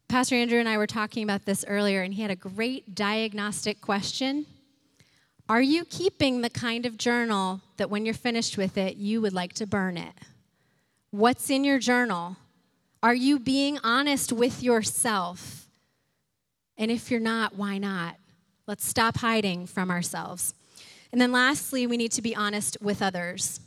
[0.08, 3.80] Pastor Andrew and I were talking about this earlier, and he had a great diagnostic
[3.80, 4.46] question.
[5.48, 9.32] Are you keeping the kind of journal that when you're finished with it, you would
[9.32, 10.14] like to burn it?
[11.10, 12.36] What's in your journal?
[13.02, 15.67] Are you being honest with yourself?
[16.78, 18.16] And if you're not, why not?
[18.66, 20.54] Let's stop hiding from ourselves.
[21.12, 23.60] And then lastly, we need to be honest with others.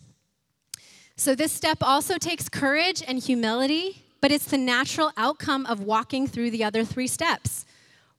[1.18, 6.28] So this step also takes courage and humility but it's the natural outcome of walking
[6.28, 7.66] through the other three steps.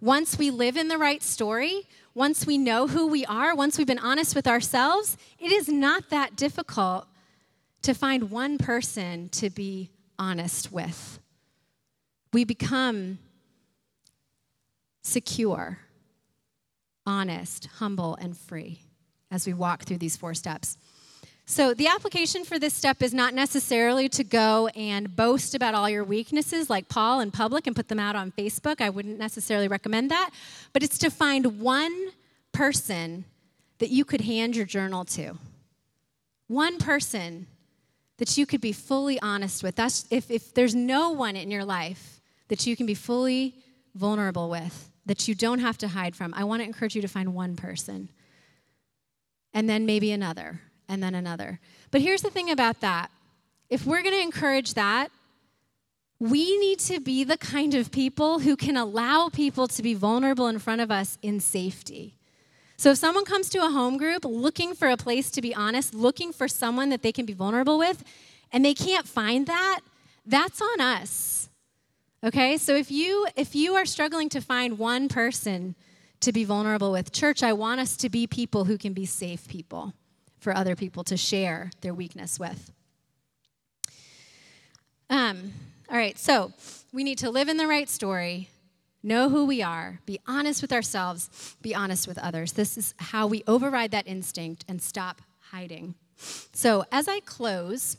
[0.00, 3.86] Once we live in the right story, once we know who we are, once we've
[3.86, 7.06] been honest with ourselves, it is not that difficult
[7.82, 11.20] to find one person to be honest with.
[12.32, 13.18] We become
[15.02, 15.78] secure,
[17.06, 18.80] honest, humble, and free
[19.30, 20.76] as we walk through these four steps.
[21.44, 25.90] So, the application for this step is not necessarily to go and boast about all
[25.90, 28.80] your weaknesses like Paul in public and put them out on Facebook.
[28.80, 30.30] I wouldn't necessarily recommend that.
[30.72, 32.10] But it's to find one
[32.52, 33.24] person
[33.78, 35.36] that you could hand your journal to.
[36.46, 37.48] One person
[38.18, 39.74] that you could be fully honest with.
[39.74, 43.56] That's if, if there's no one in your life that you can be fully
[43.96, 47.08] vulnerable with, that you don't have to hide from, I want to encourage you to
[47.08, 48.08] find one person.
[49.52, 51.60] And then maybe another and then another.
[51.90, 53.10] But here's the thing about that
[53.68, 55.10] if we're going to encourage that,
[56.18, 60.46] we need to be the kind of people who can allow people to be vulnerable
[60.46, 62.16] in front of us in safety.
[62.76, 65.94] So if someone comes to a home group looking for a place to be honest,
[65.94, 68.04] looking for someone that they can be vulnerable with,
[68.52, 69.80] and they can't find that,
[70.26, 71.48] that's on us.
[72.24, 72.56] Okay?
[72.56, 75.74] So if you if you are struggling to find one person
[76.20, 79.48] to be vulnerable with, church, I want us to be people who can be safe
[79.48, 79.92] people
[80.38, 82.70] for other people to share their weakness with.
[85.10, 85.52] Um,
[85.90, 86.52] all right, so
[86.92, 88.48] we need to live in the right story,
[89.02, 92.52] know who we are, be honest with ourselves, be honest with others.
[92.52, 95.96] This is how we override that instinct and stop hiding.
[96.52, 97.96] So, as I close,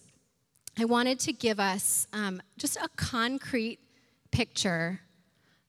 [0.80, 3.80] I wanted to give us um, just a concrete
[4.34, 5.00] picture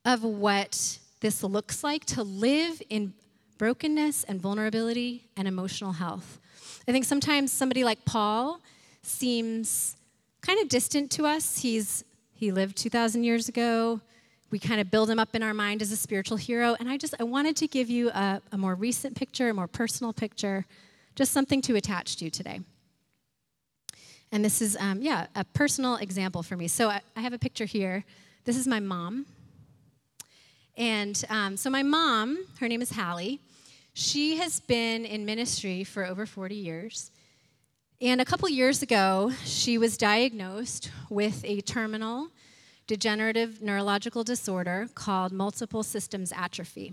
[0.06, 3.12] of what this looks like to live in
[3.58, 6.40] brokenness and vulnerability and emotional health.
[6.88, 8.60] I think sometimes somebody like Paul
[9.02, 9.96] seems
[10.40, 11.58] kind of distant to us.
[11.58, 14.00] He's he lived 2000 years ago.
[14.50, 16.96] We kind of build him up in our mind as a spiritual hero, and I
[16.96, 20.64] just I wanted to give you a, a more recent picture, a more personal picture,
[21.14, 22.60] just something to attach to today.
[24.32, 26.66] And this is, um, yeah, a personal example for me.
[26.66, 28.04] So I, I, have a picture here.
[28.44, 29.24] This is my mom.
[30.76, 33.40] And um, so my mom, her name is Hallie.
[33.94, 37.10] She has been in ministry for over 40 years.
[38.02, 42.28] And a couple years ago, she was diagnosed with a terminal
[42.86, 46.92] degenerative neurological disorder called multiple systems atrophy.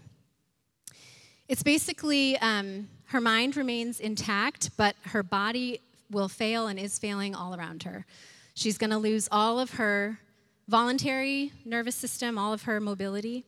[1.50, 7.36] It's basically um, her mind remains intact, but her body will fail and is failing
[7.36, 8.06] all around her.
[8.54, 10.20] She's going to lose all of her
[10.72, 13.44] voluntary nervous system, all of her mobility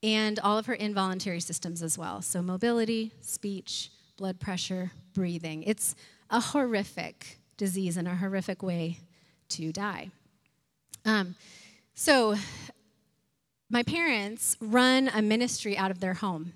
[0.00, 2.22] and all of her involuntary systems as well.
[2.22, 5.64] So, mobility, speech, blood pressure, breathing.
[5.64, 5.96] It's
[6.30, 8.98] a horrific disease and a horrific way
[9.50, 10.10] to die.
[11.04, 11.34] Um,
[11.94, 12.36] so,
[13.68, 16.52] my parents run a ministry out of their home.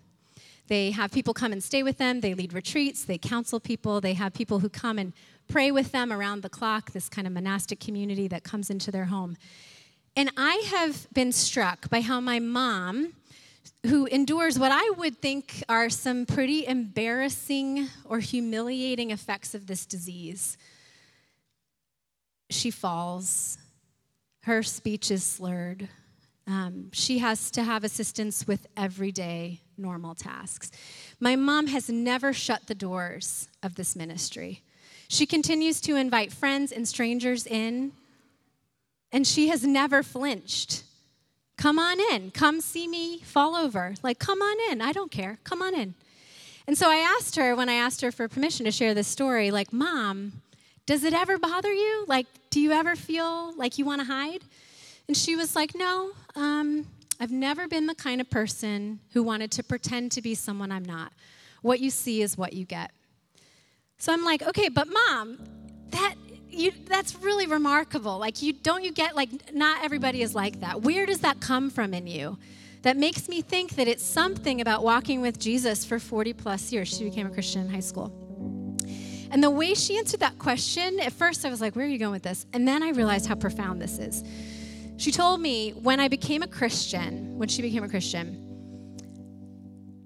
[0.69, 2.21] They have people come and stay with them.
[2.21, 3.05] They lead retreats.
[3.05, 4.01] They counsel people.
[4.01, 5.13] They have people who come and
[5.49, 9.07] pray with them around the clock, this kind of monastic community that comes into their
[9.07, 9.37] home.
[10.17, 13.13] And I have been struck by how my mom,
[13.85, 19.85] who endures what I would think are some pretty embarrassing or humiliating effects of this
[19.85, 20.57] disease,
[22.49, 23.59] she falls.
[24.45, 25.89] Her speech is slurred.
[26.47, 30.71] Um, she has to have assistance with everyday normal tasks.
[31.21, 34.63] My mom has never shut the doors of this ministry.
[35.09, 37.93] She continues to invite friends and strangers in,
[39.13, 40.85] and she has never flinched.
[41.57, 42.31] Come on in.
[42.31, 43.95] Come see me fall over.
[44.03, 44.83] Like, come on in.
[44.83, 45.39] I don't care.
[45.45, 45.95] Come on in.
[46.67, 49.51] And so I asked her, when I asked her for permission to share this story,
[49.51, 50.43] like, Mom,
[50.85, 52.05] does it ever bother you?
[52.07, 54.43] Like, do you ever feel like you want to hide?
[55.09, 56.87] And she was like, No, um,
[57.21, 60.85] I've never been the kind of person who wanted to pretend to be someone I'm
[60.85, 61.13] not.
[61.63, 62.91] What you see is what you get.
[63.99, 65.39] So I'm like, okay, but mom,
[65.91, 66.15] that
[66.57, 68.19] you that's really remarkable.
[68.19, 70.83] Like you don't you get like not everybody is like that.
[70.83, 72.39] Where does that come from in you?
[72.83, 76.89] That makes me think that it's something about walking with Jesus for 40 plus years.
[76.89, 78.13] She became a Christian in high school.
[79.31, 81.99] And the way she answered that question, at first I was like, where are you
[81.99, 82.47] going with this?
[82.53, 84.23] And then I realized how profound this is.
[84.99, 88.43] She told me when I became a Christian, when she became a Christian,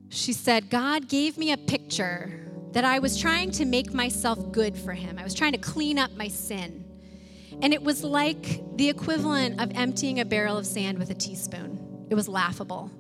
[0.09, 4.77] she said, God gave me a picture that I was trying to make myself good
[4.77, 5.19] for Him.
[5.19, 6.85] I was trying to clean up my sin.
[7.63, 12.07] And it was like the equivalent of emptying a barrel of sand with a teaspoon.
[12.09, 12.91] It was laughable.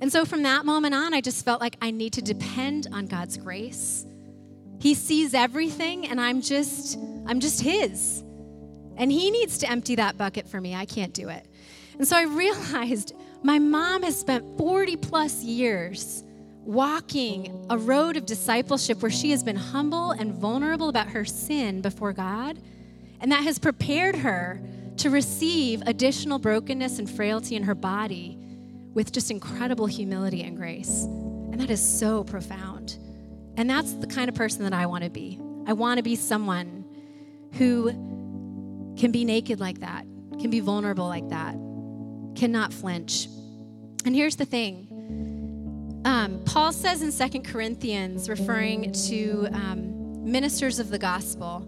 [0.00, 3.06] And so from that moment on, I just felt like I need to depend on
[3.06, 4.06] God's grace.
[4.80, 8.22] He sees everything and I'm just I'm just his.
[8.96, 10.74] And he needs to empty that bucket for me.
[10.74, 11.46] I can't do it.
[11.98, 16.24] And so I realized my mom has spent 40 plus years
[16.64, 21.80] walking a road of discipleship where she has been humble and vulnerable about her sin
[21.80, 22.58] before God.
[23.20, 24.60] And that has prepared her
[24.98, 28.38] to receive additional brokenness and frailty in her body
[28.94, 31.04] with just incredible humility and grace.
[31.04, 32.98] And that is so profound.
[33.56, 35.40] And that's the kind of person that I want to be.
[35.66, 36.84] I want to be someone
[37.54, 37.90] who
[38.96, 40.04] can be naked like that,
[40.38, 41.54] can be vulnerable like that,
[42.34, 43.28] cannot flinch.
[44.04, 44.89] And here's the thing
[46.04, 51.66] um, Paul says in Second Corinthians, referring to um, ministers of the gospel,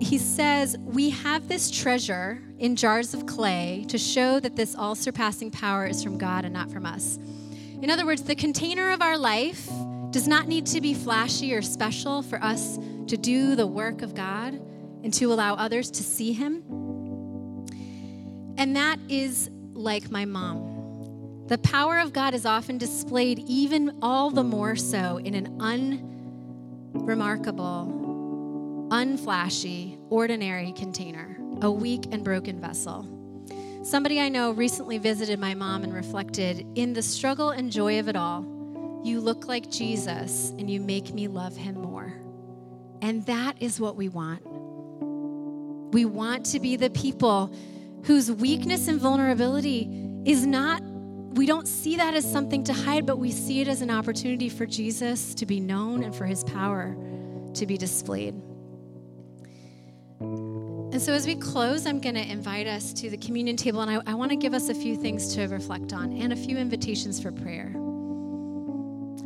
[0.00, 4.94] he says, We have this treasure in jars of clay to show that this all
[4.94, 7.18] surpassing power is from God and not from us.
[7.80, 9.68] In other words, the container of our life
[10.10, 12.78] does not need to be flashy or special for us
[13.08, 14.54] to do the work of God
[15.04, 16.62] and to allow others to see Him.
[18.56, 20.77] And that is like my mom.
[21.48, 25.56] The power of God is often displayed even all the more so in an
[26.94, 33.08] unremarkable, unflashy, ordinary container, a weak and broken vessel.
[33.82, 38.10] Somebody I know recently visited my mom and reflected in the struggle and joy of
[38.10, 42.12] it all, you look like Jesus and you make me love him more.
[43.00, 44.42] And that is what we want.
[45.94, 47.54] We want to be the people
[48.04, 49.88] whose weakness and vulnerability
[50.26, 50.82] is not
[51.38, 54.48] we don't see that as something to hide, but we see it as an opportunity
[54.48, 56.96] for Jesus to be known and for his power
[57.54, 58.34] to be displayed.
[60.20, 63.90] And so, as we close, I'm going to invite us to the communion table, and
[63.90, 66.58] I, I want to give us a few things to reflect on and a few
[66.58, 67.72] invitations for prayer.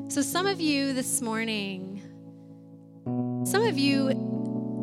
[0.09, 2.03] So, some of you this morning,
[3.47, 4.32] some of you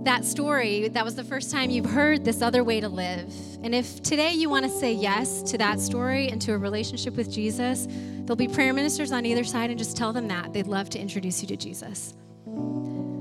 [0.04, 3.34] that story, that was the first time you've heard this other way to live.
[3.64, 7.16] And if today you want to say yes to that story and to a relationship
[7.16, 10.54] with Jesus, there'll be prayer ministers on either side and just tell them that.
[10.54, 12.14] They'd love to introduce you to Jesus.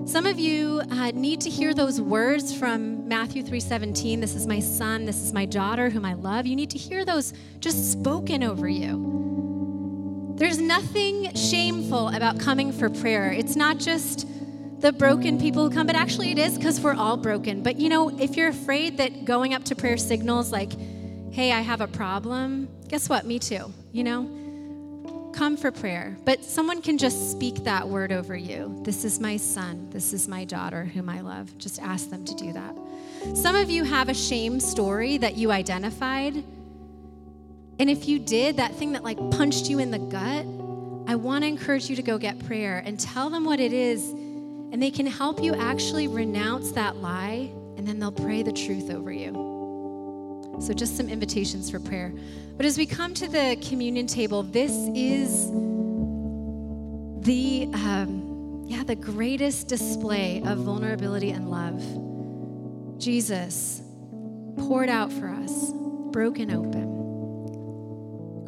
[0.05, 4.20] Some of you uh, need to hear those words from Matthew 3:17.
[4.20, 6.47] This is my son, this is my daughter whom I love.
[6.47, 10.35] You need to hear those just spoken over you.
[10.37, 13.33] There's nothing shameful about coming for prayer.
[13.33, 14.26] It's not just
[14.81, 17.62] the broken people come, but actually it is because we're all broken.
[17.62, 20.72] But you know, if you're afraid that going up to prayer signals like,
[21.33, 23.26] hey, I have a problem, guess what?
[23.26, 24.35] Me too, you know?
[25.35, 26.16] Come for prayer.
[26.24, 28.81] But someone can just speak that word over you.
[28.85, 29.91] This is my son.
[29.91, 31.57] This is my daughter whom I love.
[31.59, 32.74] Just ask them to do that.
[33.37, 36.35] Some of you have a shame story that you identified.
[37.81, 40.47] And if you did, that thing that like punched you in the gut,
[41.09, 44.14] I want to encourage you to go get prayer and tell them what it is
[44.73, 48.91] and they can help you actually renounce that lie, and then they'll pray the truth
[48.91, 50.57] over you.
[50.61, 52.12] So, just some invitations for prayer.
[52.57, 55.51] But as we come to the communion table, this is
[57.25, 61.81] the um, yeah the greatest display of vulnerability and love.
[62.99, 63.83] Jesus
[64.57, 65.71] poured out for us,
[66.11, 66.89] broken open.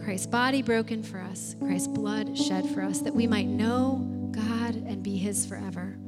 [0.02, 4.74] Christ's body broken for us, Christ's blood shed for us, that we might know God
[4.74, 5.99] and be His forever.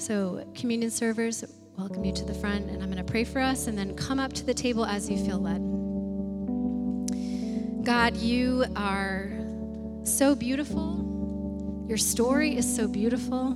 [0.00, 1.44] So, communion servers,
[1.76, 4.18] welcome you to the front, and I'm going to pray for us and then come
[4.18, 5.60] up to the table as you feel led.
[7.84, 9.30] God, you are
[10.04, 11.84] so beautiful.
[11.86, 13.54] Your story is so beautiful.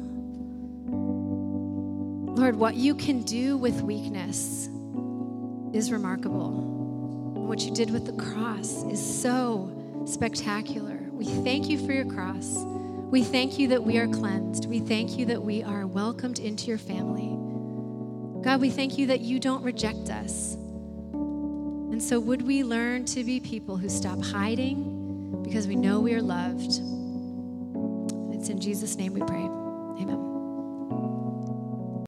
[2.34, 4.68] Lord, what you can do with weakness
[5.72, 6.50] is remarkable.
[6.50, 11.08] What you did with the cross is so spectacular.
[11.10, 12.54] We thank you for your cross.
[13.14, 14.68] We thank you that we are cleansed.
[14.68, 17.28] We thank you that we are welcomed into your family.
[18.42, 20.54] God, we thank you that you don't reject us.
[20.54, 26.12] And so, would we learn to be people who stop hiding because we know we
[26.14, 26.80] are loved?
[28.34, 29.44] It's in Jesus' name we pray.
[29.44, 30.23] Amen.